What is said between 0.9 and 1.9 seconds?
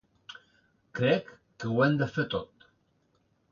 Crec que ho